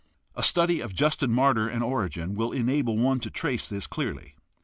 [0.35, 4.35] A study of Justin Martyr and Origen will enable one to trace this clearly.